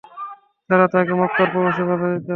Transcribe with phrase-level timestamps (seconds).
[0.69, 2.27] তারা তাকে মক্কায় প্রবেশে বাঁধা দিত।